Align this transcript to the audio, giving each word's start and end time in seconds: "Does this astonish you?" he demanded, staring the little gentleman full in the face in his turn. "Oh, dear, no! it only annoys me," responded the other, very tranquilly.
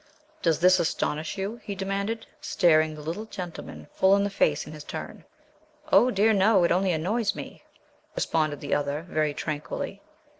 "Does 0.41 0.57
this 0.59 0.79
astonish 0.79 1.37
you?" 1.37 1.57
he 1.63 1.75
demanded, 1.75 2.25
staring 2.41 2.95
the 2.95 3.03
little 3.03 3.25
gentleman 3.25 3.85
full 3.93 4.15
in 4.15 4.23
the 4.23 4.31
face 4.31 4.65
in 4.65 4.73
his 4.73 4.83
turn. 4.83 5.25
"Oh, 5.91 6.09
dear, 6.09 6.33
no! 6.33 6.63
it 6.63 6.71
only 6.71 6.91
annoys 6.91 7.35
me," 7.35 7.61
responded 8.15 8.61
the 8.61 8.73
other, 8.73 9.03
very 9.03 9.35
tranquilly. 9.35 10.01